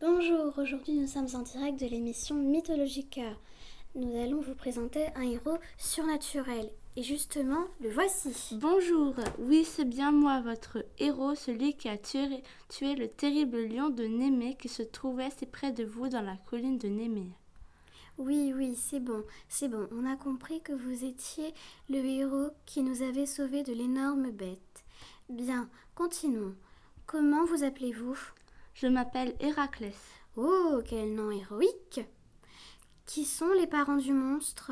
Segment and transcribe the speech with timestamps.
[0.00, 3.34] Bonjour, aujourd'hui nous sommes en direct de l'émission Mythologica.
[3.96, 6.70] Nous allons vous présenter un héros surnaturel.
[6.94, 8.56] Et justement, le voici.
[8.60, 13.90] Bonjour, oui c'est bien moi, votre héros, celui qui a tué, tué le terrible lion
[13.90, 17.32] de Némée qui se trouvait si près de vous dans la colline de Némée.
[18.18, 19.88] Oui, oui, c'est bon, c'est bon.
[19.90, 21.52] On a compris que vous étiez
[21.90, 24.84] le héros qui nous avait sauvés de l'énorme bête.
[25.28, 26.54] Bien, continuons.
[27.06, 28.16] Comment vous appelez-vous?
[28.80, 29.96] Je m'appelle Héraclès.
[30.36, 32.00] Oh, quel nom héroïque
[33.06, 34.70] Qui sont les parents du monstre?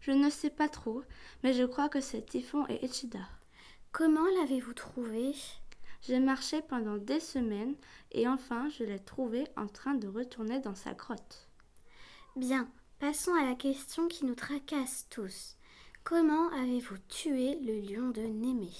[0.00, 1.02] Je ne sais pas trop,
[1.42, 3.28] mais je crois que c'est Typhon et Echida.
[3.92, 5.34] Comment l'avez-vous trouvé?
[6.00, 7.74] J'ai marché pendant des semaines
[8.10, 11.50] et enfin je l'ai trouvé en train de retourner dans sa grotte.
[12.36, 15.56] Bien, passons à la question qui nous tracasse tous.
[16.04, 18.72] Comment avez-vous tué le lion de Némée?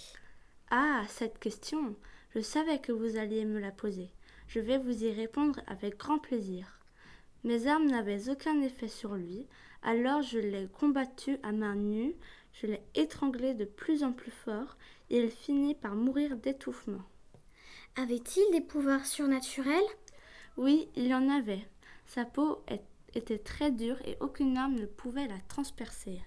[0.70, 1.94] Ah, cette question
[2.34, 4.10] Je savais que vous alliez me la poser.
[4.48, 6.80] Je vais vous y répondre avec grand plaisir.
[7.44, 9.46] Mes armes n'avaient aucun effet sur lui,
[9.82, 12.14] alors je l'ai combattu à main nue,
[12.52, 14.76] je l'ai étranglé de plus en plus fort,
[15.10, 17.02] et il finit par mourir d'étouffement.
[17.96, 19.80] Avait-il des pouvoirs surnaturels?
[20.56, 21.66] Oui, il y en avait.
[22.06, 22.62] Sa peau
[23.14, 26.20] était très dure et aucune arme ne pouvait la transpercer.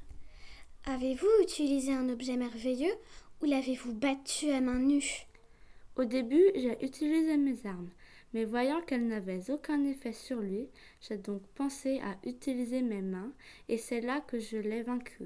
[0.86, 2.94] Avez-vous utilisé un objet merveilleux
[3.42, 5.28] ou l'avez-vous battu à main nue?
[5.96, 7.90] Au début, j'ai utilisé mes armes,
[8.34, 10.68] mais voyant qu'elles n'avaient aucun effet sur lui,
[11.02, 13.32] j'ai donc pensé à utiliser mes mains,
[13.68, 15.26] et c'est là que je l'ai vaincu.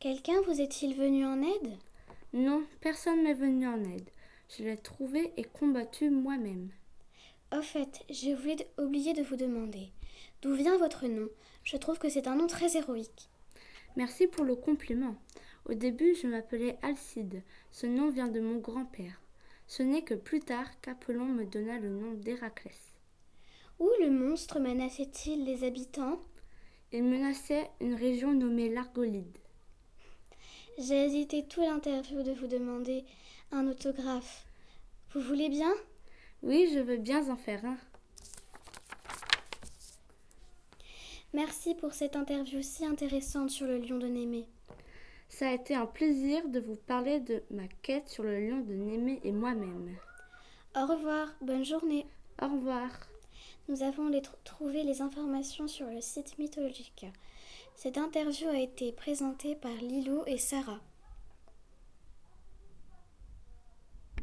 [0.00, 1.76] Quelqu'un vous est-il venu en aide?
[2.32, 4.10] Non, personne m'est venu en aide.
[4.56, 6.70] Je l'ai trouvé et combattu moi-même.
[7.56, 9.88] Au fait, j'ai oublié de, oublié de vous demander.
[10.42, 11.28] D'où vient votre nom?
[11.64, 13.28] Je trouve que c'est un nom très héroïque.
[13.96, 15.16] Merci pour le compliment.
[15.68, 17.42] Au début, je m'appelais Alcide.
[17.72, 19.20] Ce nom vient de mon grand-père.
[19.68, 22.96] Ce n'est que plus tard qu'Apollon me donna le nom d'Héraclès.
[23.78, 26.18] Où le monstre menaçait-il les habitants?
[26.90, 29.36] Il menaçait une région nommée l'Argolide.
[30.78, 33.04] J'ai hésité tout l'interview de vous demander
[33.52, 34.46] un autographe.
[35.12, 35.72] Vous voulez bien?
[36.42, 37.76] Oui, je veux bien en faire un.
[41.34, 44.48] Merci pour cette interview si intéressante sur le lion de Némée.
[45.28, 48.74] Ça a été un plaisir de vous parler de ma quête sur le lion de
[48.74, 49.96] Némée et moi-même.
[50.76, 52.06] Au revoir, bonne journée.
[52.42, 52.90] Au revoir.
[53.68, 57.08] Nous avons les tr- trouvé les informations sur le site Mythologica.
[57.76, 60.80] Cette interview a été présentée par Lilou et Sarah.